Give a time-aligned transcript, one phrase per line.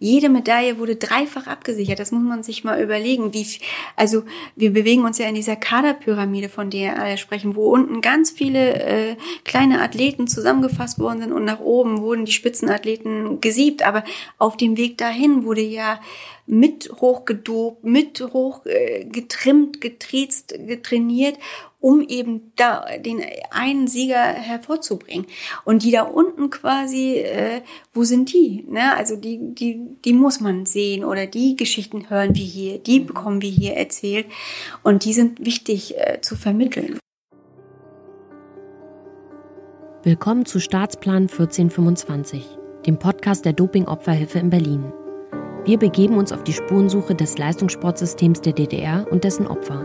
[0.00, 1.98] Jede Medaille wurde dreifach abgesichert.
[1.98, 3.34] Das muss man sich mal überlegen.
[3.34, 3.44] Wie,
[3.96, 4.22] also
[4.54, 8.74] wir bewegen uns ja in dieser Kaderpyramide, von der alle sprechen, wo unten ganz viele
[8.80, 13.82] äh, kleine Athleten zusammengefasst worden sind und nach oben wurden die Spitzenathleten gesiebt.
[13.82, 14.04] Aber
[14.38, 15.98] auf dem Weg dahin wurde ja
[16.48, 21.38] mit hochgedobt, mit hoch äh, getriezt, getrainiert
[21.80, 25.26] um eben da den einen Sieger hervorzubringen.
[25.64, 27.62] Und die da unten quasi, äh,
[27.92, 28.64] wo sind die?
[28.68, 28.96] Ne?
[28.96, 33.42] Also die, die, die muss man sehen oder die Geschichten hören wir hier, die bekommen
[33.42, 34.26] wir hier erzählt
[34.82, 36.98] und die sind wichtig äh, zu vermitteln.
[40.02, 42.44] Willkommen zu Staatsplan 1425,
[42.86, 44.92] dem Podcast der Dopingopferhilfe in Berlin.
[45.68, 49.84] Wir begeben uns auf die Spurensuche des Leistungssportsystems der DDR und dessen Opfer.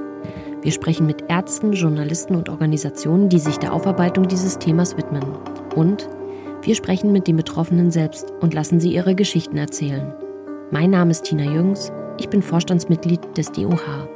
[0.62, 5.26] Wir sprechen mit Ärzten, Journalisten und Organisationen, die sich der Aufarbeitung dieses Themas widmen.
[5.76, 6.08] Und
[6.62, 10.14] wir sprechen mit den Betroffenen selbst und lassen sie ihre Geschichten erzählen.
[10.72, 14.08] Mein Name ist Tina Jüngs, ich bin Vorstandsmitglied des DOH.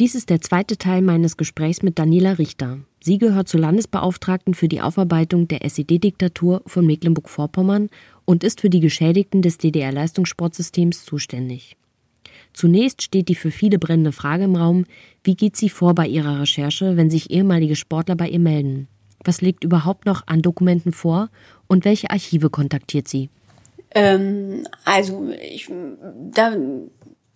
[0.00, 2.78] Dies ist der zweite Teil meines Gesprächs mit Daniela Richter.
[3.02, 7.90] Sie gehört zur Landesbeauftragten für die Aufarbeitung der SED-Diktatur von Mecklenburg-Vorpommern
[8.24, 11.76] und ist für die Geschädigten des DDR-Leistungssportsystems zuständig.
[12.54, 14.86] Zunächst steht die für viele brennende Frage im Raum,
[15.22, 18.88] wie geht sie vor bei ihrer Recherche, wenn sich ehemalige Sportler bei ihr melden?
[19.22, 21.28] Was liegt überhaupt noch an Dokumenten vor
[21.66, 23.28] und welche Archive kontaktiert sie?
[23.94, 25.70] Ähm, also ich,
[26.32, 26.56] da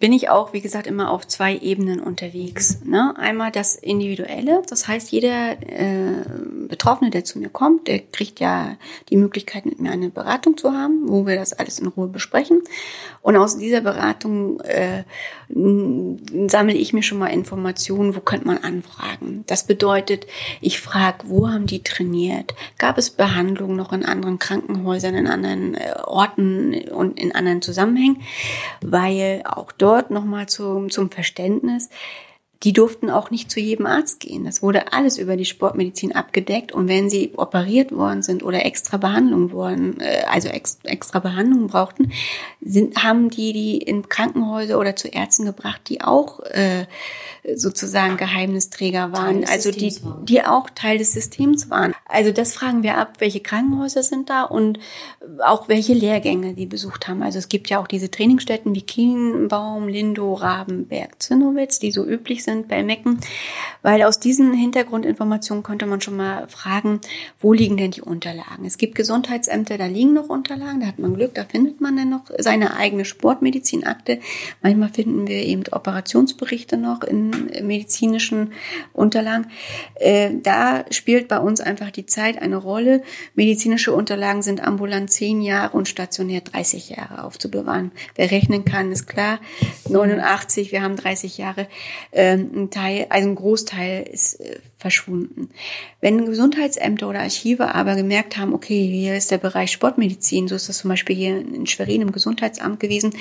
[0.04, 2.80] bin ich auch, wie gesagt, immer auf zwei Ebenen unterwegs.
[2.84, 3.14] Ne?
[3.16, 6.26] Einmal das Individuelle, das heißt, jeder äh,
[6.68, 8.76] Betroffene, der zu mir kommt, der kriegt ja
[9.08, 12.60] die Möglichkeit, mit mir eine Beratung zu haben, wo wir das alles in Ruhe besprechen.
[13.22, 15.04] Und aus dieser Beratung äh,
[15.54, 19.44] sammle ich mir schon mal Informationen, wo könnte man anfragen.
[19.46, 20.26] Das bedeutet,
[20.60, 22.56] ich frage, wo haben die trainiert?
[22.78, 28.22] Gab es Behandlungen noch in anderen Krankenhäusern, in anderen äh, Orten und in anderen Zusammenhängen?
[28.80, 31.88] Weil auch dort nochmal zum, zum Verständnis,
[32.64, 34.44] die durften auch nicht zu jedem Arzt gehen.
[34.44, 36.72] Das wurde alles über die Sportmedizin abgedeckt.
[36.72, 42.12] Und wenn sie operiert worden sind oder extra Behandlung wurden, äh, also extra Behandlungen brauchten,
[42.62, 46.86] sind, haben die die in Krankenhäuser oder zu Ärzten gebracht, die auch äh,
[47.54, 51.94] sozusagen Geheimnisträger waren, also die, die auch Teil des Systems waren.
[52.06, 54.78] Also das fragen wir ab, welche Krankenhäuser sind da und
[55.42, 57.22] auch welche Lehrgänge die besucht haben.
[57.22, 62.44] Also es gibt ja auch diese Trainingsstätten wie Kienbaum, Lindow, Rabenberg, Zinnowitz, die so üblich
[62.44, 63.20] sind bei Mecken,
[63.80, 67.00] weil aus diesen Hintergrundinformationen konnte man schon mal fragen,
[67.40, 68.66] wo liegen denn die Unterlagen?
[68.66, 72.10] Es gibt Gesundheitsämter, da liegen noch Unterlagen, da hat man Glück, da findet man dann
[72.10, 74.20] noch seine eigene Sportmedizinakte.
[74.62, 77.30] Manchmal finden wir eben Operationsberichte noch in
[77.62, 78.52] medizinischen
[78.92, 79.46] Unterlagen.
[79.94, 83.02] Äh, da spielt bei uns einfach die Zeit eine Rolle.
[83.34, 87.92] Medizinische Unterlagen sind ambulant zehn Jahre und stationär 30 Jahre aufzubewahren.
[88.14, 89.40] Wer rechnen kann, ist klar.
[89.88, 91.68] 89, wir haben 30 Jahre.
[92.12, 95.48] Ähm, ein Teil, also ein Großteil ist äh, verschwunden.
[96.02, 100.68] Wenn Gesundheitsämter oder Archive aber gemerkt haben, okay, hier ist der Bereich Sportmedizin, so ist
[100.68, 103.14] das zum Beispiel hier in Schwerin im Gesundheitsamt gewesen,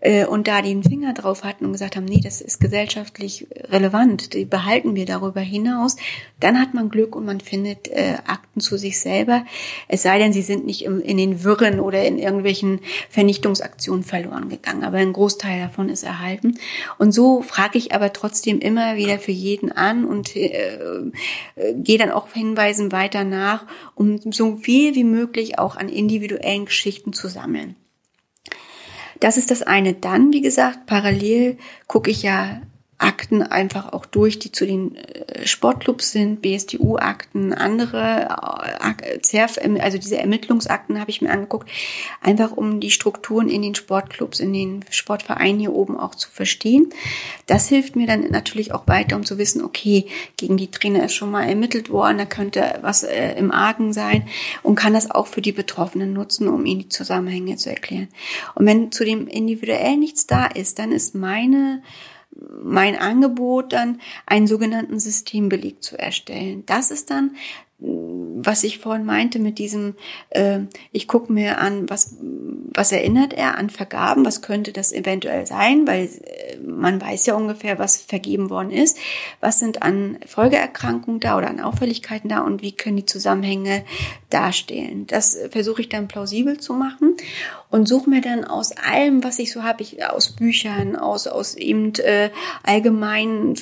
[0.00, 4.34] äh, und da den Finger drauf hatten und gesagt haben, nee, das ist gesellschaftlich relevant,
[4.34, 5.96] die behalten wir darüber hinaus,
[6.40, 9.44] dann hat man Glück und man findet äh, Akten zu sich selber,
[9.88, 14.48] es sei denn, sie sind nicht im, in den Wirren oder in irgendwelchen Vernichtungsaktionen verloren
[14.48, 16.58] gegangen, aber ein Großteil davon ist erhalten.
[16.98, 20.76] Und so frage ich aber trotzdem immer wieder für jeden an und äh,
[21.56, 26.66] äh, gehe dann auch Hinweisen weiter nach, um so viel wie möglich auch an individuellen
[26.66, 27.76] Geschichten zu sammeln.
[29.20, 29.94] Das ist das eine.
[29.94, 32.60] Dann, wie gesagt, parallel gucke ich ja
[32.98, 40.18] Akten einfach auch durch, die zu den äh, Sportclubs sind, BSTU-Akten, andere, äh, also diese
[40.18, 41.68] Ermittlungsakten habe ich mir angeguckt,
[42.22, 46.90] einfach um die Strukturen in den Sportclubs, in den Sportvereinen hier oben auch zu verstehen.
[47.46, 50.06] Das hilft mir dann natürlich auch weiter, um zu wissen, okay,
[50.36, 54.28] gegen die Trainer ist schon mal ermittelt worden, da könnte was äh, im Argen sein
[54.62, 58.08] und kann das auch für die Betroffenen nutzen, um ihnen die Zusammenhänge zu erklären.
[58.54, 61.82] Und wenn zu dem individuell nichts da ist, dann ist meine
[62.62, 66.64] mein Angebot dann, einen sogenannten Systembeleg zu erstellen.
[66.66, 67.36] Das ist dann
[67.78, 69.94] was ich vorhin meinte mit diesem,
[70.30, 70.60] äh,
[70.92, 74.24] ich gucke mir an, was, was erinnert er an Vergaben?
[74.24, 75.86] Was könnte das eventuell sein?
[75.86, 78.98] Weil äh, man weiß ja ungefähr, was vergeben worden ist.
[79.40, 83.84] Was sind an Folgeerkrankungen da oder an Auffälligkeiten da und wie können die Zusammenhänge
[84.30, 85.06] darstellen?
[85.06, 87.16] Das versuche ich dann plausibel zu machen
[87.70, 91.54] und suche mir dann aus allem, was ich so habe, ich aus Büchern, aus aus
[91.54, 92.30] eben äh,
[92.62, 93.54] allgemeinen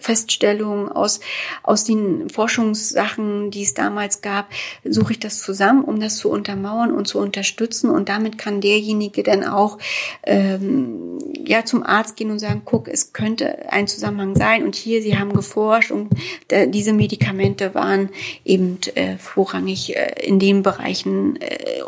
[0.00, 1.20] Feststellungen, aus
[1.62, 4.48] aus den Forschungssachen, die es damals gab,
[4.84, 7.90] suche ich das zusammen, um das zu untermauern und zu unterstützen.
[7.90, 9.78] Und damit kann derjenige dann auch
[10.24, 14.64] ähm, ja zum Arzt gehen und sagen, guck, es könnte ein Zusammenhang sein.
[14.64, 16.10] Und hier, Sie haben geforscht und
[16.50, 18.10] diese Medikamente waren
[18.44, 21.80] eben äh, vorrangig äh, in den Bereichen äh,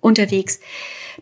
[0.00, 0.60] unterwegs.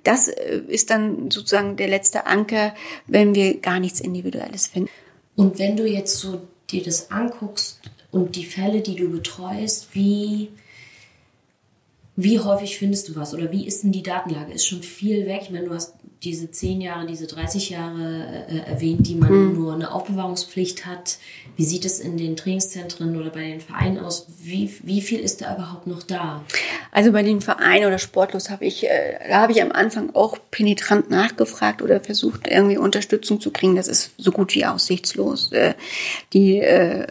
[0.04, 2.74] Das äh, ist dann sozusagen der letzte Anker,
[3.06, 4.90] wenn wir gar nichts Individuelles finden.
[5.36, 7.80] Und wenn du jetzt so dir das anguckst
[8.10, 10.50] und die Fälle, die du betreust, wie
[12.16, 14.52] wie häufig findest du was oder wie ist denn die Datenlage?
[14.52, 15.40] Ist schon viel weg.
[15.44, 19.54] Ich meine, du hast diese zehn Jahre, diese 30 Jahre äh, erwähnt, die man mhm.
[19.54, 21.18] nur eine Aufbewahrungspflicht hat.
[21.56, 24.26] Wie sieht es in den Trainingszentren oder bei den Vereinen aus?
[24.42, 26.44] Wie, wie viel ist da überhaupt noch da?
[26.92, 30.36] Also bei den Vereinen oder Sportlos habe ich, äh, da habe ich am Anfang auch
[30.50, 33.76] penetrant nachgefragt oder versucht, irgendwie Unterstützung zu kriegen.
[33.76, 35.52] Das ist so gut wie aussichtslos.
[35.52, 35.72] Äh,
[36.34, 37.06] die äh,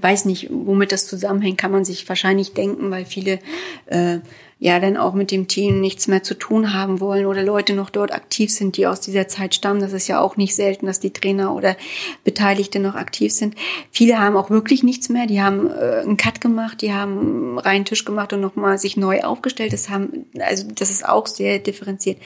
[0.00, 3.38] weiß nicht, womit das zusammenhängt, kann man sich wahrscheinlich denken, weil viele
[3.86, 4.18] äh,
[4.64, 7.90] ja dann auch mit dem Team nichts mehr zu tun haben wollen oder Leute noch
[7.90, 9.80] dort aktiv sind, die aus dieser Zeit stammen.
[9.80, 11.76] Das ist ja auch nicht selten, dass die Trainer oder
[12.24, 13.56] Beteiligte noch aktiv sind.
[13.90, 15.26] Viele haben auch wirklich nichts mehr.
[15.26, 19.20] Die haben äh, einen Cut gemacht, die haben reinen Tisch gemacht und nochmal sich neu
[19.20, 19.74] aufgestellt.
[19.74, 22.16] Das haben, also das ist auch sehr differenziert.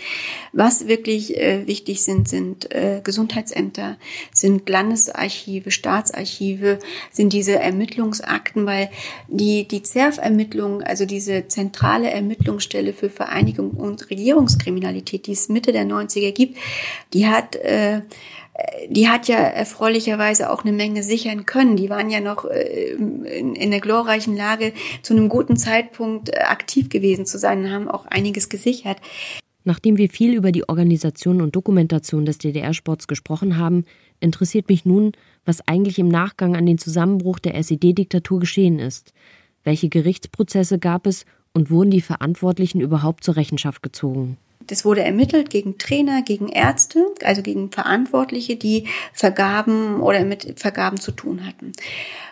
[0.53, 3.97] Was wirklich äh, wichtig sind, sind äh, Gesundheitsämter,
[4.33, 6.79] sind Landesarchive, Staatsarchive,
[7.11, 8.91] sind diese Ermittlungsakten, weil
[9.27, 15.85] die, die ZERF-Ermittlung, also diese zentrale Ermittlungsstelle für Vereinigung und Regierungskriminalität, die es Mitte der
[15.85, 16.59] 90er gibt,
[17.15, 18.03] die hat äh,
[18.89, 21.77] die hat ja erfreulicherweise auch eine Menge sichern können.
[21.77, 24.73] Die waren ja noch äh, in, in der glorreichen Lage,
[25.03, 28.99] zu einem guten Zeitpunkt äh, aktiv gewesen zu sein und haben auch einiges gesichert.
[29.63, 33.85] Nachdem wir viel über die Organisation und Dokumentation des DDR-Sports gesprochen haben,
[34.19, 35.13] interessiert mich nun,
[35.45, 39.13] was eigentlich im Nachgang an den Zusammenbruch der SED-Diktatur geschehen ist.
[39.65, 41.27] Welche Gerichtsprozesse gab es
[41.59, 44.37] und wurden die Verantwortlichen überhaupt zur Rechenschaft gezogen?
[44.69, 51.01] Das wurde ermittelt gegen Trainer, gegen Ärzte, also gegen Verantwortliche, die Vergaben oder mit Vergaben
[51.01, 51.73] zu tun hatten.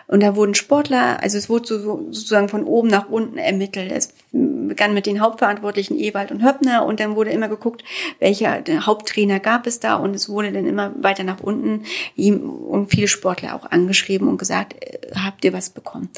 [0.07, 3.91] Und da wurden Sportler, also es wurde so, sozusagen von oben nach unten ermittelt.
[3.91, 7.83] Es begann mit den Hauptverantwortlichen Ewald und Höppner und dann wurde immer geguckt,
[8.19, 11.83] welcher Haupttrainer gab es da und es wurde dann immer weiter nach unten
[12.15, 16.09] und viele Sportler auch angeschrieben und gesagt, äh, habt ihr was bekommen?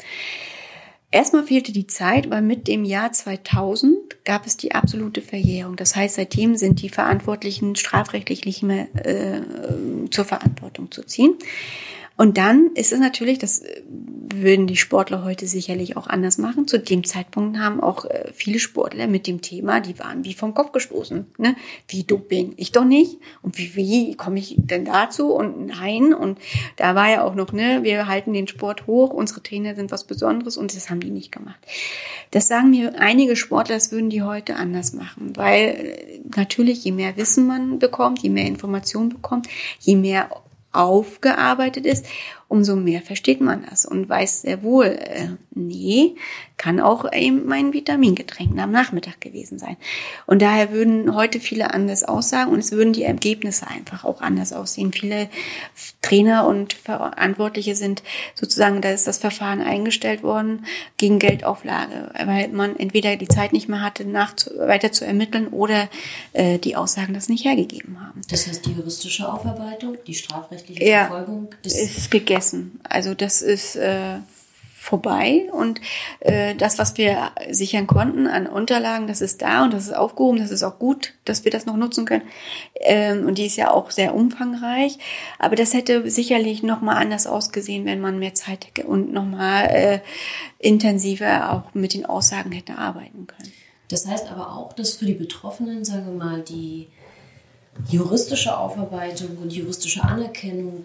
[1.12, 5.74] Erstmal fehlte die Zeit, weil mit dem Jahr 2000 gab es die absolute Verjährung.
[5.74, 9.40] Das heißt, seitdem sind die Verantwortlichen strafrechtlich nicht mehr äh,
[10.10, 11.34] zur Verantwortung zu ziehen.
[12.20, 16.68] Und dann ist es natürlich, das äh, würden die Sportler heute sicherlich auch anders machen.
[16.68, 20.52] Zu dem Zeitpunkt haben auch äh, viele Sportler mit dem Thema, die waren wie vom
[20.52, 21.24] Kopf gestoßen.
[21.38, 21.56] Ne?
[21.88, 22.52] Wie Doping?
[22.58, 23.16] Ich doch nicht.
[23.40, 25.32] Und wie, wie komme ich denn dazu?
[25.32, 26.12] Und nein.
[26.12, 26.38] Und
[26.76, 30.04] da war ja auch noch, ne, wir halten den Sport hoch, unsere Trainer sind was
[30.04, 31.60] Besonderes und das haben die nicht gemacht.
[32.32, 35.34] Das sagen mir einige Sportler, das würden die heute anders machen.
[35.38, 40.28] Weil äh, natürlich, je mehr Wissen man bekommt, je mehr Information bekommt, je mehr
[40.72, 42.06] aufgearbeitet ist,
[42.50, 46.16] umso mehr versteht man das und weiß sehr wohl, äh, nee,
[46.56, 49.76] kann auch eben mein Vitamingetränk am Nachmittag gewesen sein.
[50.26, 54.52] Und daher würden heute viele anders aussagen und es würden die Ergebnisse einfach auch anders
[54.52, 54.92] aussehen.
[54.92, 55.28] Viele
[56.02, 58.02] Trainer und Verantwortliche sind
[58.34, 60.66] sozusagen, da ist das Verfahren eingestellt worden
[60.96, 65.88] gegen Geldauflage, weil man entweder die Zeit nicht mehr hatte, nach weiter zu ermitteln oder
[66.32, 68.22] äh, die Aussagen das nicht hergegeben haben.
[68.28, 72.80] Das heißt, die juristische Aufarbeitung, die strafrechtliche Verfolgung, ja, das ist gegessen vergessen.
[72.88, 74.18] Also das ist äh,
[74.78, 75.80] vorbei und
[76.20, 80.38] äh, das, was wir sichern konnten an Unterlagen, das ist da und das ist aufgehoben,
[80.38, 82.22] das ist auch gut, dass wir das noch nutzen können.
[82.80, 84.98] Ähm, und die ist ja auch sehr umfangreich.
[85.38, 89.26] Aber das hätte sicherlich noch mal anders ausgesehen, wenn man mehr Zeit hätte und noch
[89.26, 90.00] mal äh,
[90.58, 93.52] intensiver auch mit den Aussagen hätte arbeiten können.
[93.90, 96.88] Das heißt aber auch, dass für die Betroffenen, sagen wir mal, die
[97.88, 100.84] juristische Aufarbeitung und juristische Anerkennung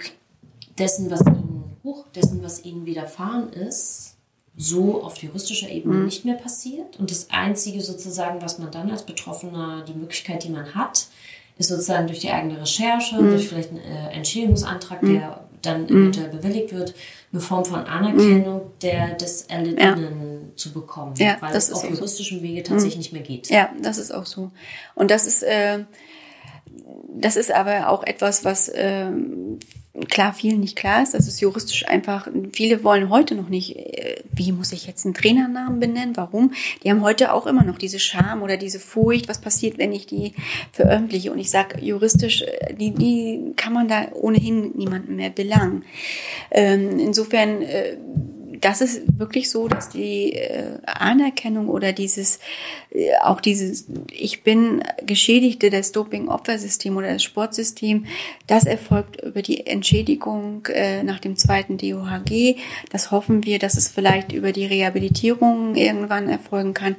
[0.78, 4.16] dessen, was ihnen, hoch, dessen, was ihnen widerfahren ist,
[4.58, 6.06] so auf juristischer Ebene mhm.
[6.06, 6.98] nicht mehr passiert.
[6.98, 11.08] Und das Einzige sozusagen, was man dann als Betroffener, die Möglichkeit, die man hat,
[11.58, 13.32] ist sozusagen durch die eigene Recherche, mhm.
[13.32, 15.14] durch vielleicht einen äh, Entschädigungsantrag, mhm.
[15.14, 15.90] der dann mhm.
[15.90, 16.94] eventuell bewilligt wird,
[17.32, 18.80] eine Form von Anerkennung mhm.
[18.82, 22.44] der des erlittenen zu bekommen, ja, weil das es auf juristischem so.
[22.44, 23.00] Wege tatsächlich mhm.
[23.00, 23.50] nicht mehr geht.
[23.50, 24.52] Ja, das ist auch so.
[24.94, 25.80] Und das ist, äh,
[27.18, 29.10] das ist aber auch etwas, was äh,
[30.10, 31.14] klar vielen nicht klar ist.
[31.14, 35.14] Das ist juristisch einfach, viele wollen heute noch nicht, äh, wie muss ich jetzt einen
[35.14, 36.18] Trainernamen benennen?
[36.18, 36.54] Warum?
[36.84, 40.06] Die haben heute auch immer noch diese Scham oder diese Furcht, was passiert, wenn ich
[40.06, 40.34] die
[40.72, 41.32] veröffentliche.
[41.32, 45.86] Und ich sage, juristisch, äh, die, die kann man da ohnehin niemanden mehr belangen.
[46.52, 47.98] Ähm, insofern äh,
[48.62, 52.40] das ist wirklich so, dass die äh, Anerkennung oder dieses,
[52.92, 58.06] äh, auch dieses, ich bin Geschädigte des Doping-Opfersystem oder des Sportsystem,
[58.48, 62.58] das erfolgt über die Entschädigung äh, nach dem zweiten DOHG.
[62.92, 66.96] Das hoffen wir, dass es vielleicht über die Rehabilitierung irgendwann erfolgen kann.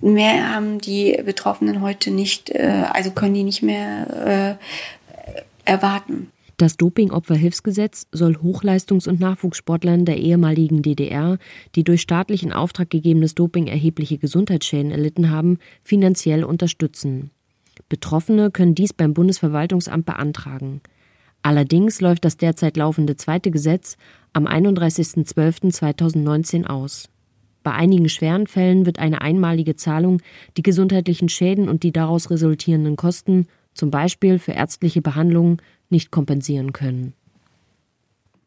[0.00, 6.30] Mehr haben die Betroffenen heute nicht, äh, also können die nicht mehr äh, erwarten.
[6.58, 11.38] Das Dopingopferhilfsgesetz soll Hochleistungs- und Nachwuchssportlern der ehemaligen DDR,
[11.76, 17.30] die durch staatlichen Auftrag gegebenes Doping erhebliche Gesundheitsschäden erlitten haben, finanziell unterstützen.
[17.88, 20.80] Betroffene können dies beim Bundesverwaltungsamt beantragen.
[21.42, 23.96] Allerdings läuft das derzeit laufende zweite Gesetz
[24.32, 27.08] am 31.12.2019 aus.
[27.62, 30.20] Bei einigen schweren Fällen wird eine einmalige Zahlung
[30.56, 35.58] die gesundheitlichen Schäden und die daraus resultierenden Kosten, zum Beispiel für ärztliche Behandlungen,
[35.90, 37.14] nicht kompensieren können.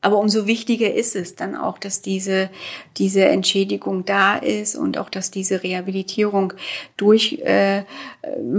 [0.02, 2.50] Aber umso wichtiger ist es dann auch, dass diese,
[2.98, 6.54] diese Entschädigung da ist und auch, dass diese Rehabilitierung
[6.98, 7.84] durch, äh,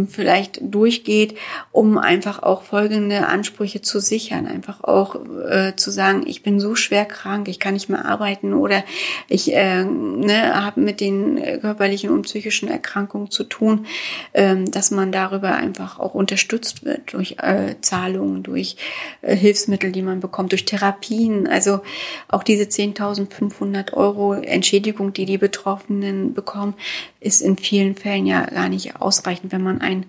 [0.09, 1.35] vielleicht durchgeht,
[1.73, 4.47] um einfach auch folgende Ansprüche zu sichern.
[4.47, 5.17] Einfach auch
[5.49, 8.85] äh, zu sagen, ich bin so schwer krank, ich kann nicht mehr arbeiten oder
[9.29, 13.87] ich äh, ne, habe mit den körperlichen und psychischen Erkrankungen zu tun,
[14.33, 18.77] äh, dass man darüber einfach auch unterstützt wird durch äh, Zahlungen, durch
[19.23, 21.47] äh, Hilfsmittel, die man bekommt, durch Therapien verdienen.
[21.47, 21.81] Also
[22.29, 26.75] auch diese 10.500 Euro Entschädigung, die die Betroffenen bekommen,
[27.21, 30.07] ist in vielen Fällen ja gar nicht ausreichend, wenn man ein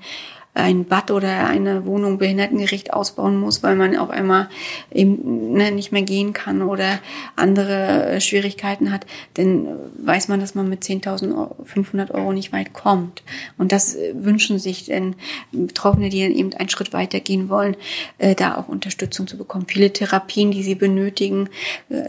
[0.56, 4.50] ein Bad oder eine Wohnung behindertengerecht ausbauen muss, weil man auf einmal
[4.92, 7.00] eben ne, nicht mehr gehen kann oder
[7.36, 9.68] andere äh, Schwierigkeiten hat, dann
[9.98, 13.24] weiß man, dass man mit 10.500 Euro nicht weit kommt.
[13.58, 15.16] Und das äh, wünschen sich denn
[15.52, 17.76] Betroffene, die dann eben einen Schritt weiter gehen wollen,
[18.20, 19.66] äh, da auch Unterstützung zu bekommen.
[19.68, 21.50] Viele Therapien, die sie benötigen,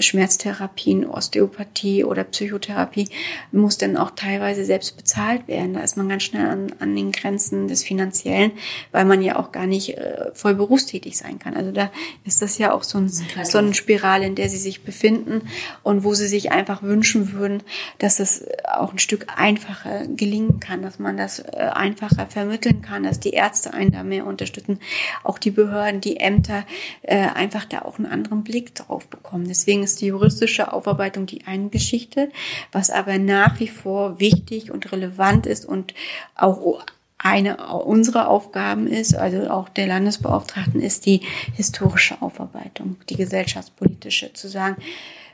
[0.00, 3.08] Schmerztherapien, Osteopathie oder Psychotherapie,
[3.52, 5.74] muss dann auch teilweise selbst bezahlt werden.
[5.74, 8.52] Da ist man ganz schnell an, an den Grenzen des Finanziellen Stellen,
[8.90, 11.54] weil man ja auch gar nicht äh, voll berufstätig sein kann.
[11.54, 11.90] Also da
[12.24, 15.48] ist das ja auch so, ein, so eine Spirale, in der sie sich befinden
[15.82, 17.62] und wo sie sich einfach wünschen würden,
[17.98, 23.04] dass es auch ein Stück einfacher gelingen kann, dass man das äh, einfacher vermitteln kann,
[23.04, 24.80] dass die Ärzte einen da mehr unterstützen,
[25.22, 26.64] auch die Behörden, die Ämter
[27.02, 29.46] äh, einfach da auch einen anderen Blick drauf bekommen.
[29.46, 32.30] Deswegen ist die juristische Aufarbeitung die eine Geschichte,
[32.72, 35.94] was aber nach wie vor wichtig und relevant ist und
[36.34, 36.84] auch
[37.25, 41.23] eine unserer Aufgaben ist, also auch der Landesbeauftragten, ist die
[41.54, 44.76] historische Aufarbeitung, die gesellschaftspolitische, zu sagen,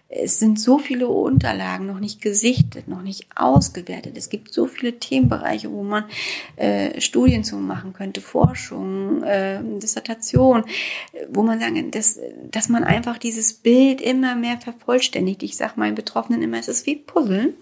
[0.08, 4.16] es sind so viele Unterlagen noch nicht gesichtet, noch nicht ausgewertet.
[4.16, 6.04] Es gibt so viele Themenbereiche, wo man
[6.56, 10.64] äh, Studien zu machen könnte, Forschung, äh, Dissertation,
[11.28, 12.18] wo man sagen, dass,
[12.50, 15.44] dass man einfach dieses Bild immer mehr vervollständigt.
[15.44, 17.54] Ich sage meinen Betroffenen immer, es ist wie Puzzeln.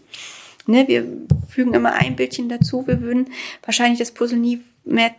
[0.68, 1.06] Ne, wir
[1.48, 2.86] fügen immer ein Bildchen dazu.
[2.86, 3.30] Wir würden
[3.64, 5.12] wahrscheinlich das Puzzle nie mehr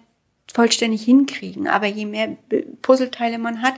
[0.53, 1.67] vollständig hinkriegen.
[1.67, 2.37] Aber je mehr
[2.83, 3.73] Puzzleteile man hat,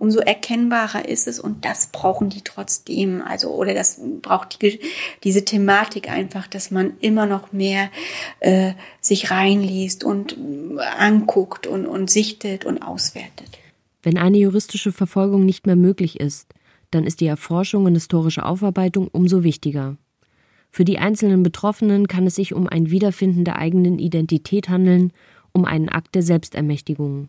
[0.00, 3.22] umso erkennbarer ist es und das brauchen die trotzdem.
[3.22, 4.80] Also, oder das braucht die,
[5.22, 7.88] diese Thematik einfach, dass man immer noch mehr
[8.40, 10.36] äh, sich reinliest und
[10.98, 13.58] anguckt und, und sichtet und auswertet.
[14.02, 16.52] Wenn eine juristische Verfolgung nicht mehr möglich ist,
[16.90, 19.96] dann ist die Erforschung und historische Aufarbeitung umso wichtiger.
[20.74, 25.12] Für die einzelnen Betroffenen kann es sich um ein Wiederfinden der eigenen Identität handeln,
[25.52, 27.28] um einen Akt der Selbstermächtigung.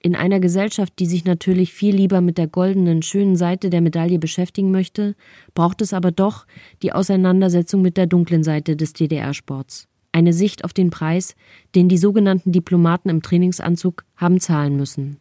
[0.00, 4.20] In einer Gesellschaft, die sich natürlich viel lieber mit der goldenen, schönen Seite der Medaille
[4.20, 5.16] beschäftigen möchte,
[5.54, 6.46] braucht es aber doch
[6.82, 9.88] die Auseinandersetzung mit der dunklen Seite des DDR-Sports.
[10.12, 11.34] Eine Sicht auf den Preis,
[11.74, 15.18] den die sogenannten Diplomaten im Trainingsanzug haben zahlen müssen.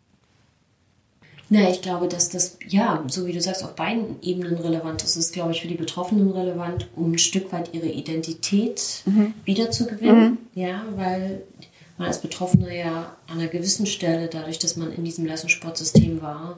[1.49, 5.11] Na, ich glaube, dass das, ja, so wie du sagst, auf beiden Ebenen relevant ist.
[5.11, 9.33] Es ist, glaube ich, für die Betroffenen relevant, um ein Stück weit ihre Identität mhm.
[9.45, 10.31] wiederzugewinnen.
[10.31, 10.37] Mhm.
[10.55, 11.43] Ja, weil
[11.97, 16.57] man als Betroffener ja an einer gewissen Stelle, dadurch, dass man in diesem Leistungssportsystem war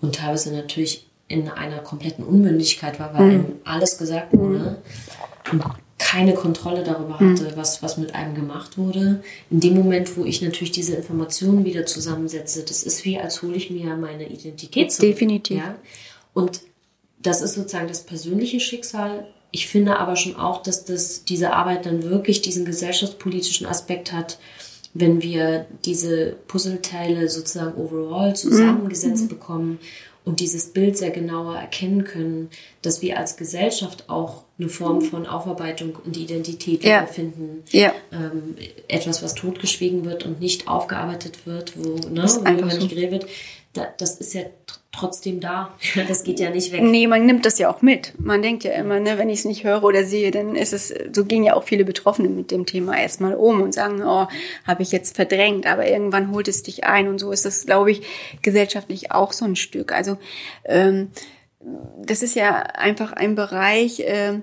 [0.00, 3.30] und teilweise natürlich in einer kompletten Unmündigkeit war, weil mhm.
[3.30, 4.78] einem alles gesagt wurde.
[5.52, 5.62] Und
[5.98, 7.30] keine Kontrolle darüber hm.
[7.30, 7.56] hatte, mhm.
[7.56, 9.22] was, was mit einem gemacht wurde.
[9.50, 13.56] In dem Moment, wo ich natürlich diese Informationen wieder zusammensetze, das ist wie, als hole
[13.56, 15.10] ich mir meine Identität zurück.
[15.10, 15.58] Definitiv.
[15.58, 15.74] Ja?
[16.34, 16.60] Und
[17.20, 21.86] das ist sozusagen das persönliche Schicksal ich finde aber schon auch, dass das, diese Arbeit
[21.86, 24.38] dann wirklich diesen gesellschaftspolitischen Aspekt hat,
[24.94, 29.28] wenn wir diese Puzzleteile sozusagen overall zusammengesetzt mhm.
[29.28, 29.78] bekommen
[30.28, 32.50] und dieses Bild sehr genauer erkennen können,
[32.82, 37.06] dass wir als Gesellschaft auch eine Form von Aufarbeitung und Identität ja.
[37.06, 37.64] finden.
[37.70, 37.94] Ja.
[38.12, 38.54] Ähm,
[38.88, 42.88] etwas, was totgeschwiegen wird und nicht aufgearbeitet wird, wo, ne, worüber nicht so.
[42.88, 43.26] geredet wird,
[43.98, 44.42] das ist ja
[44.92, 45.74] trotzdem da.
[46.08, 46.82] Das geht ja nicht weg.
[46.82, 48.14] Nee, man nimmt das ja auch mit.
[48.18, 50.92] Man denkt ja immer, ne, wenn ich es nicht höre oder sehe, dann ist es,
[51.12, 54.26] so gehen ja auch viele Betroffene mit dem Thema erstmal um und sagen, oh,
[54.66, 57.90] habe ich jetzt verdrängt, aber irgendwann holt es dich ein und so ist das, glaube
[57.90, 58.02] ich,
[58.42, 59.92] gesellschaftlich auch so ein Stück.
[59.92, 60.18] Also
[60.64, 61.10] ähm,
[62.04, 64.40] das ist ja einfach ein Bereich, äh,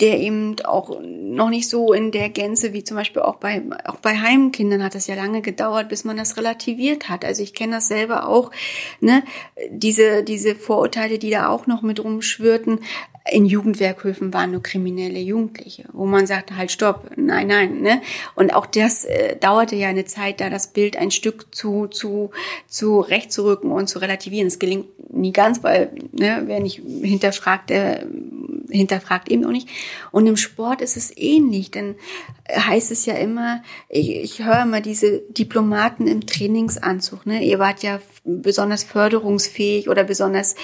[0.00, 3.96] der eben auch noch nicht so in der Gänze wie zum Beispiel auch bei auch
[3.96, 7.24] bei Heimkindern hat es ja lange gedauert, bis man das relativiert hat.
[7.24, 8.50] Also ich kenne das selber auch,
[9.00, 9.22] ne,
[9.70, 12.80] diese diese Vorurteile, die da auch noch mit rumschwirrten.
[13.30, 18.02] In Jugendwerkhöfen waren nur kriminelle Jugendliche, wo man sagte halt Stopp, nein, nein, ne?
[18.34, 22.32] Und auch das äh, dauerte ja eine Zeit, da das Bild ein Stück zu zu
[22.66, 24.48] zu recht zu rücken und zu relativieren.
[24.48, 28.04] Es gelingt nie ganz, weil ne, wer nicht hinterfragt, der
[28.70, 29.68] hinterfragt eben auch nicht.
[30.10, 31.96] Und im Sport ist es ähnlich, denn
[32.50, 37.42] heißt es ja immer, ich, ich höre immer diese Diplomaten im Trainingsanzug, ne?
[37.42, 40.54] Ihr wart ja besonders förderungsfähig oder besonders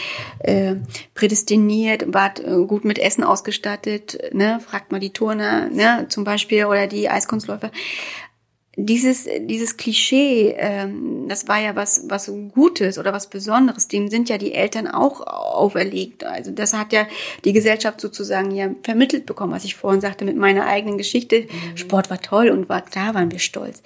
[0.41, 0.77] äh,
[1.15, 4.61] prädestiniert, wart äh, gut mit Essen ausgestattet, ne?
[4.61, 6.07] Fragt mal die Turner, ne?
[6.09, 7.71] Zum Beispiel oder die Eiskunstläufer
[8.77, 14.29] dieses, dieses Klischee, ähm, das war ja was, was Gutes oder was Besonderes, dem sind
[14.29, 16.25] ja die Eltern auch auferlegt.
[16.25, 17.07] Also das hat ja
[17.45, 21.43] die Gesellschaft sozusagen ja vermittelt bekommen, was ich vorhin sagte mit meiner eigenen Geschichte.
[21.43, 21.77] Mhm.
[21.77, 23.83] Sport war toll und war, da waren wir stolz.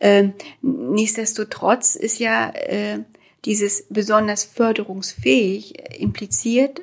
[0.00, 0.32] Ähm,
[0.62, 3.00] nichtsdestotrotz ist ja äh,
[3.44, 6.82] dieses besonders förderungsfähig impliziert,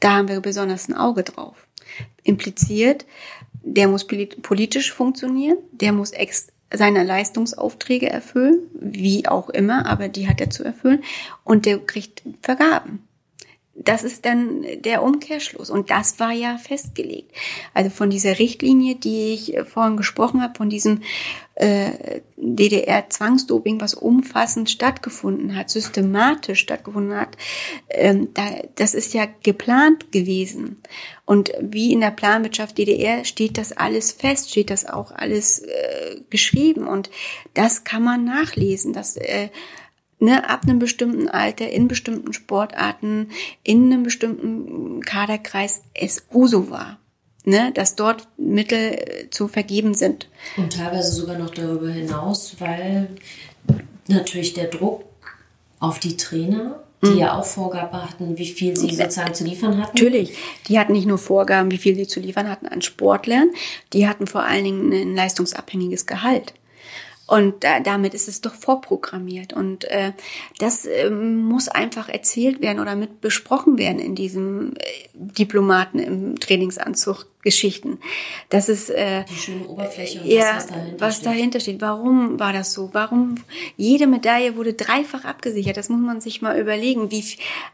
[0.00, 1.66] da haben wir besonders ein Auge drauf.
[2.22, 3.06] Impliziert,
[3.64, 6.12] der muss politisch funktionieren, der muss
[6.72, 11.02] seine Leistungsaufträge erfüllen, wie auch immer, aber die hat er zu erfüllen
[11.44, 13.06] und der kriegt Vergaben.
[13.76, 15.68] Das ist dann der Umkehrschluss.
[15.68, 17.32] Und das war ja festgelegt.
[17.74, 21.02] Also von dieser Richtlinie, die ich vorhin gesprochen habe, von diesem
[21.56, 27.36] äh, DDR-Zwangsdoping, was umfassend stattgefunden hat, systematisch stattgefunden hat,
[27.90, 28.44] ähm, da,
[28.76, 30.80] das ist ja geplant gewesen.
[31.26, 36.20] Und wie in der Planwirtschaft DDR steht das alles fest, steht das auch alles äh,
[36.30, 36.86] geschrieben.
[36.86, 37.10] Und
[37.54, 38.92] das kann man nachlesen.
[38.92, 39.48] Das äh,
[40.24, 43.30] ne, ab einem bestimmten Alter, in bestimmten Sportarten,
[43.62, 46.98] in einem bestimmten Kaderkreis es Uso war.
[47.46, 50.30] Ne, dass dort Mittel äh, zu vergeben sind.
[50.56, 53.10] Und teilweise sogar noch darüber hinaus, weil
[54.08, 55.04] natürlich der Druck
[55.78, 57.18] auf die Trainer die mhm.
[57.18, 59.94] ja auch Vorgaben hatten, wie viel sie sozusagen zu liefern hatten.
[59.94, 60.36] Natürlich,
[60.68, 63.50] die hatten nicht nur Vorgaben, wie viel sie zu liefern hatten an Sportlern,
[63.92, 66.54] die hatten vor allen Dingen ein leistungsabhängiges Gehalt.
[67.26, 69.52] Und äh, damit ist es doch vorprogrammiert.
[69.52, 70.12] Und äh,
[70.58, 74.80] das äh, muss einfach erzählt werden oder mit besprochen werden in diesem äh,
[75.14, 77.98] Diplomaten im Trainingsanzug Geschichten.
[78.48, 81.26] Das ist äh, die schöne Oberfläche und ja, was, dahinter, was steht.
[81.26, 81.80] dahinter steht.
[81.82, 82.88] Warum war das so?
[82.92, 83.34] Warum
[83.76, 85.76] jede Medaille wurde dreifach abgesichert?
[85.76, 87.10] Das muss man sich mal überlegen.
[87.10, 87.22] Wie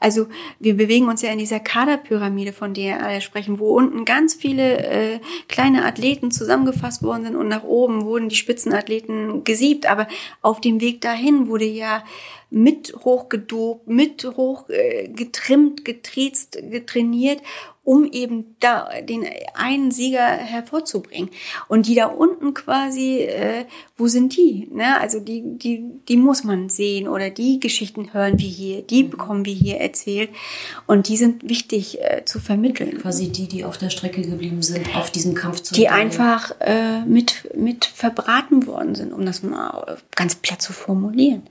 [0.01, 0.27] also
[0.59, 4.79] wir bewegen uns ja in dieser Kaderpyramide, von der alle sprechen, wo unten ganz viele
[4.79, 9.87] äh, kleine Athleten zusammengefasst worden sind und nach oben wurden die Spitzenathleten gesiebt.
[9.87, 10.09] Aber
[10.43, 12.03] auf dem Weg dahin wurde ja
[12.51, 17.41] mit hochgedobt, mit hoch äh, getriezt, getrainiert
[17.83, 21.31] um eben da den einen Sieger hervorzubringen.
[21.67, 23.65] Und die da unten quasi, äh,
[23.97, 24.69] wo sind die?
[24.73, 25.01] Ne?
[25.01, 29.45] Also die, die, die muss man sehen oder die Geschichten hören wir hier, die bekommen
[29.45, 30.31] wir hier erzählt
[30.87, 32.99] und die sind wichtig äh, zu vermitteln.
[32.99, 37.01] Quasi die, die auf der Strecke geblieben sind, auf diesem Kampf zu Die einfach äh,
[37.07, 41.43] mit, mit verbraten worden sind, um das mal ganz platt zu formulieren.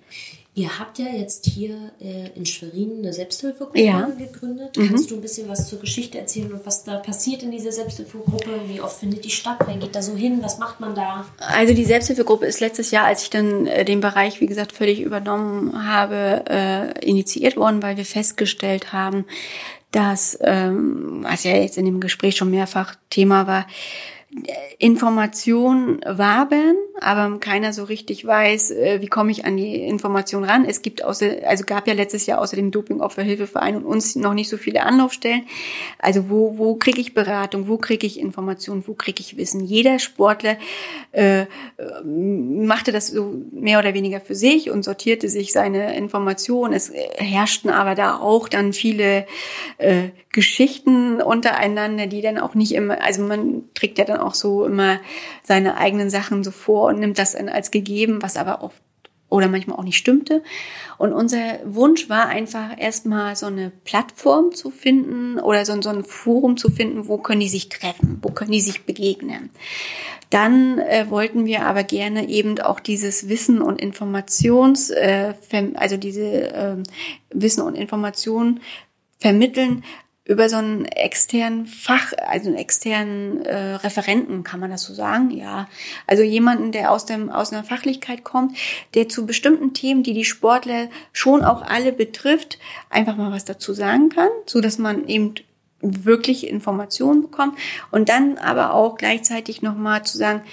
[0.60, 4.10] Ihr habt ja jetzt hier äh, in Schwerin eine Selbsthilfegruppe ja.
[4.18, 4.76] gegründet.
[4.76, 4.90] Mhm.
[4.90, 8.60] Kannst du ein bisschen was zur Geschichte erzählen und was da passiert in dieser Selbsthilfegruppe?
[8.68, 9.60] Wie oft findet die statt?
[9.66, 10.40] Wer geht da so hin?
[10.42, 11.24] Was macht man da?
[11.38, 15.00] Also die Selbsthilfegruppe ist letztes Jahr, als ich dann äh, den Bereich, wie gesagt, völlig
[15.00, 19.28] übernommen habe, äh, initiiert worden, weil wir festgestellt haben,
[19.92, 23.66] dass, ähm, was ja jetzt in dem Gespräch schon mehrfach Thema war,
[24.78, 30.66] Information wabern, aber keiner so richtig weiß, äh, wie komme ich an die Information ran.
[30.66, 34.48] Es gibt außer, also gab ja letztes Jahr außer dem Dopingopferhilfeverein und uns noch nicht
[34.48, 35.48] so viele Anlaufstellen.
[35.98, 39.66] Also wo, wo kriege ich Beratung, wo kriege ich Information, wo kriege ich Wissen?
[39.66, 40.58] Jeder Sportler
[41.12, 41.46] äh,
[42.04, 46.74] machte das so mehr oder weniger für sich und sortierte sich seine Informationen.
[46.74, 49.26] Es herrschten aber da auch dann viele
[49.80, 54.64] äh, Geschichten untereinander, die dann auch nicht immer, also man trägt ja dann auch so
[54.64, 55.02] immer
[55.44, 58.72] seine eigenen Sachen so vor und nimmt das dann als gegeben, was aber auch
[59.28, 60.42] oder manchmal auch nicht stimmte.
[60.98, 66.06] Und unser Wunsch war einfach erstmal so eine Plattform zu finden oder so, so ein
[66.06, 69.50] Forum zu finden, wo können die sich treffen, wo können die sich begegnen.
[70.30, 75.34] Dann äh, wollten wir aber gerne eben auch dieses Wissen und Informations, äh,
[75.74, 76.76] also diese äh,
[77.34, 78.62] Wissen und Information
[79.20, 79.84] vermitteln,
[80.30, 85.32] über so einen externen Fach, also einen externen äh, Referenten, kann man das so sagen?
[85.32, 85.68] Ja.
[86.06, 88.56] Also jemanden, der aus dem aus einer Fachlichkeit kommt,
[88.94, 92.60] der zu bestimmten Themen, die die Sportler schon auch alle betrifft,
[92.92, 95.34] einfach mal was dazu sagen kann, so dass man eben
[95.82, 97.58] wirklich Informationen bekommt
[97.90, 100.44] und dann aber auch gleichzeitig noch mal zu sagen,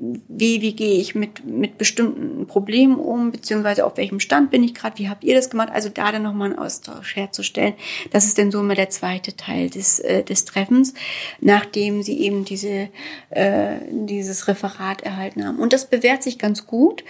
[0.00, 4.74] wie, wie gehe ich mit, mit bestimmten Problemen um, beziehungsweise auf welchem Stand bin ich
[4.74, 5.70] gerade, wie habt ihr das gemacht?
[5.72, 7.74] Also da dann nochmal einen Austausch herzustellen.
[8.12, 10.94] Das ist dann so immer der zweite Teil des, äh, des Treffens,
[11.40, 12.88] nachdem sie eben diese,
[13.30, 15.58] äh, dieses Referat erhalten haben.
[15.58, 17.02] Und das bewährt sich ganz gut,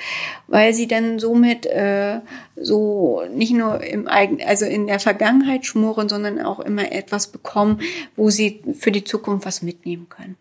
[0.46, 2.20] weil sie dann somit äh,
[2.60, 7.80] so nicht nur im eigenen, also in der Vergangenheit schmoren, sondern auch immer etwas bekommen,
[8.16, 10.36] wo sie für die Zukunft was mitnehmen können.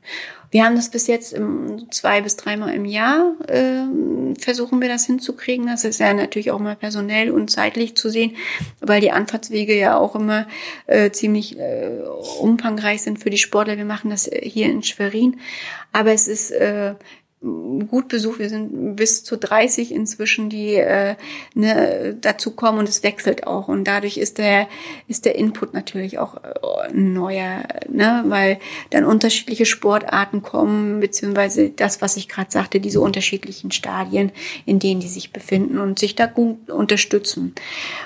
[0.49, 3.83] Wir haben das bis jetzt im, zwei bis dreimal im Jahr äh,
[4.39, 5.67] versuchen wir das hinzukriegen.
[5.67, 8.35] Das ist ja natürlich auch mal personell und zeitlich zu sehen,
[8.79, 10.47] weil die Anfahrtswege ja auch immer
[10.85, 11.99] äh, ziemlich äh,
[12.39, 13.77] umfangreich sind für die Sportler.
[13.77, 15.37] Wir machen das hier in Schwerin,
[15.91, 16.95] aber es ist äh,
[17.41, 18.39] gut besucht.
[18.39, 21.15] Wir sind bis zu 30 inzwischen, die äh,
[21.53, 23.67] ne, dazu kommen und es wechselt auch.
[23.67, 24.67] Und dadurch ist der,
[25.07, 28.23] ist der Input natürlich auch äh, neuer, ne?
[28.27, 28.57] weil
[28.89, 34.31] dann unterschiedliche Sportarten kommen, beziehungsweise das, was ich gerade sagte, diese unterschiedlichen Stadien,
[34.65, 37.53] in denen die sich befinden und sich da gut unterstützen.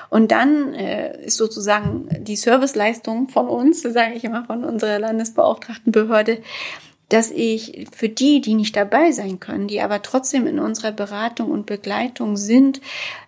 [0.09, 6.39] Und dann äh, ist sozusagen die Serviceleistung von uns, sage ich immer, von unserer Landesbeauftragtenbehörde,
[7.11, 11.51] dass ich für die, die nicht dabei sein können, die aber trotzdem in unserer Beratung
[11.51, 12.79] und Begleitung sind,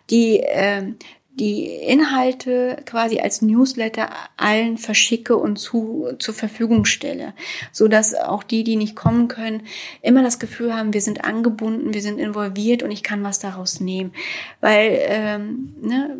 [0.09, 0.93] die äh,
[1.35, 7.33] die Inhalte quasi als Newsletter allen verschicke und zu, zur Verfügung stelle,
[7.71, 9.63] so dass auch die, die nicht kommen können,
[10.03, 13.79] immer das Gefühl haben, wir sind angebunden, wir sind involviert und ich kann was daraus
[13.79, 14.13] nehmen,
[14.61, 16.15] weil ähm, ne,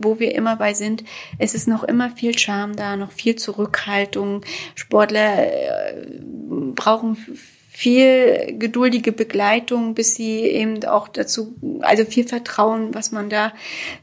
[0.00, 1.02] wo wir immer bei sind,
[1.38, 4.42] es ist noch immer viel Charme da, noch viel Zurückhaltung.
[4.74, 6.20] Sportler äh,
[6.74, 7.16] brauchen
[7.76, 13.52] viel geduldige Begleitung, bis sie eben auch dazu, also viel Vertrauen, was man da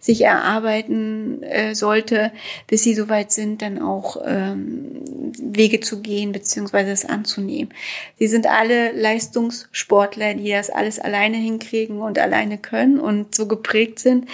[0.02, 2.34] sich erarbeiten äh, sollte,
[2.68, 5.04] bis sie soweit sind, dann auch ähm,
[5.40, 7.74] Wege zu gehen beziehungsweise es anzunehmen.
[8.20, 14.00] Sie sind alle Leistungssportler, die das alles alleine hinkriegen und alleine können und so geprägt
[14.00, 14.28] sind,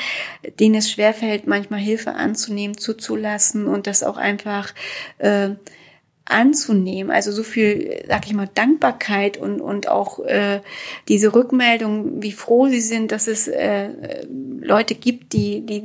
[0.60, 4.74] denen es schwerfällt, manchmal Hilfe anzunehmen, zuzulassen und das auch einfach
[5.20, 5.50] äh,
[6.30, 7.12] anzunehmen.
[7.12, 10.62] Also so viel, sag ich mal, Dankbarkeit und, und auch äh,
[11.08, 13.90] diese Rückmeldung, wie froh sie sind, dass es äh,
[14.62, 15.82] Leute gibt, die, die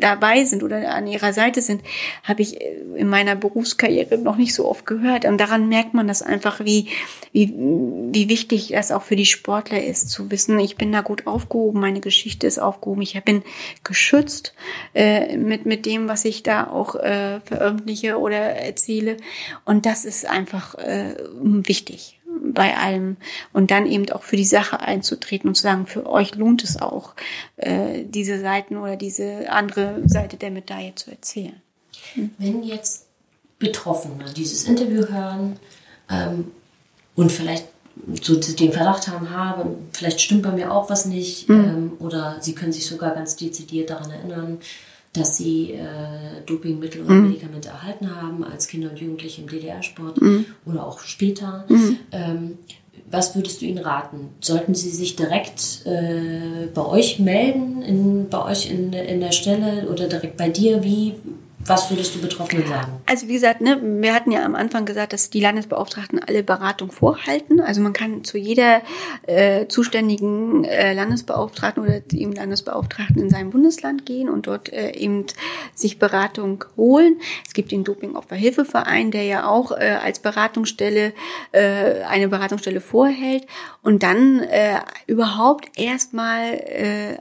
[0.00, 1.82] dabei sind oder an ihrer Seite sind,
[2.22, 5.24] habe ich in meiner Berufskarriere noch nicht so oft gehört.
[5.24, 6.88] Und daran merkt man das einfach, wie,
[7.32, 11.26] wie, wie wichtig das auch für die Sportler ist, zu wissen, ich bin da gut
[11.26, 13.42] aufgehoben, meine Geschichte ist aufgehoben, ich bin
[13.84, 14.54] geschützt
[14.94, 19.16] äh, mit, mit dem, was ich da auch äh, veröffentliche oder erzähle.
[19.64, 23.16] Und das ist einfach äh, wichtig bei allem
[23.52, 26.80] und dann eben auch für die Sache einzutreten und zu sagen, für euch lohnt es
[26.80, 27.14] auch,
[27.56, 31.60] äh, diese Seiten oder diese andere Seite der Medaille zu erzählen.
[32.14, 32.30] Hm.
[32.38, 33.06] Wenn jetzt
[33.58, 35.56] Betroffene dieses Interview hören
[36.08, 36.52] ähm,
[37.16, 37.66] und vielleicht
[38.22, 41.64] so den Verdacht haben, ha, vielleicht stimmt bei mir auch was nicht, mhm.
[41.64, 44.58] ähm, oder sie können sich sogar ganz dezidiert daran erinnern,
[45.12, 47.28] dass sie äh, Dopingmittel oder mhm.
[47.28, 50.46] Medikamente erhalten haben als Kinder und Jugendliche im DDR-Sport mhm.
[50.66, 51.64] oder auch später.
[51.68, 51.96] Mhm.
[52.12, 52.58] Ähm,
[53.10, 54.28] was würdest du ihnen raten?
[54.40, 59.88] Sollten sie sich direkt äh, bei euch melden, in, bei euch in, in der Stelle
[59.90, 60.84] oder direkt bei dir?
[60.84, 61.14] Wie,
[61.68, 62.92] was würdest du Betroffenen sagen?
[63.06, 66.90] Also wie gesagt, ne, wir hatten ja am Anfang gesagt, dass die Landesbeauftragten alle Beratung
[66.90, 67.60] vorhalten.
[67.60, 68.82] Also man kann zu jeder
[69.26, 75.26] äh, zuständigen äh, Landesbeauftragten oder dem Landesbeauftragten in seinem Bundesland gehen und dort äh, eben
[75.74, 77.20] sich Beratung holen.
[77.46, 81.12] Es gibt den Dopingopferhilfeverein, der ja auch äh, als Beratungsstelle
[81.52, 83.46] äh, eine Beratungsstelle vorhält
[83.82, 87.18] und dann äh, überhaupt erstmal äh,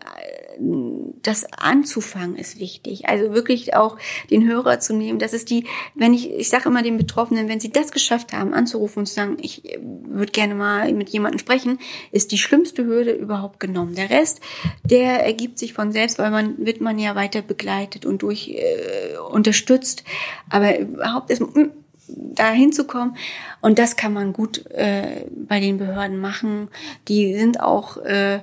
[0.59, 3.07] das anzufangen ist wichtig.
[3.07, 3.97] Also wirklich auch
[4.29, 5.19] den Hörer zu nehmen.
[5.19, 5.65] Das ist die,
[5.95, 9.13] wenn ich, ich sage immer den Betroffenen, wenn sie das geschafft haben, anzurufen und zu
[9.13, 11.79] sagen, ich würde gerne mal mit jemandem sprechen,
[12.11, 13.95] ist die schlimmste Hürde überhaupt genommen.
[13.95, 14.41] Der Rest,
[14.83, 19.17] der ergibt sich von selbst, weil man wird man ja weiter begleitet und durch äh,
[19.31, 20.03] unterstützt.
[20.49, 21.71] Aber überhaupt ist mm,
[22.07, 23.17] da hinzukommen.
[23.61, 26.69] Und das kann man gut äh, bei den Behörden machen.
[27.07, 28.39] Die sind auch äh,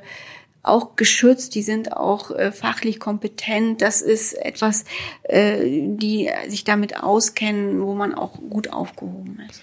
[0.65, 3.83] auch geschützt, die sind auch äh, fachlich kompetent.
[3.83, 4.85] Das ist etwas,
[5.25, 5.59] äh,
[5.97, 9.63] die sich damit auskennen, wo man auch gut aufgehoben ist.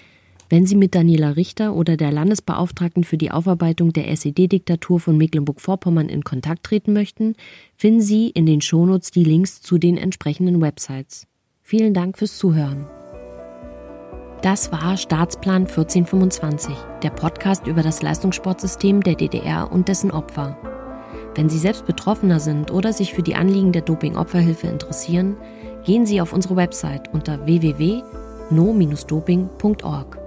[0.51, 6.09] Wenn Sie mit Daniela Richter oder der Landesbeauftragten für die Aufarbeitung der SED-Diktatur von Mecklenburg-Vorpommern
[6.09, 7.35] in Kontakt treten möchten,
[7.77, 11.25] finden Sie in den Shownotes die Links zu den entsprechenden Websites.
[11.61, 12.85] Vielen Dank fürs Zuhören.
[14.41, 20.80] Das war Staatsplan 1425, der Podcast über das Leistungssportsystem der DDR und dessen Opfer.
[21.35, 25.37] Wenn Sie selbst Betroffener sind oder sich für die Anliegen der Doping-Opferhilfe interessieren,
[25.85, 30.20] gehen Sie auf unsere Website unter www.no-doping.org.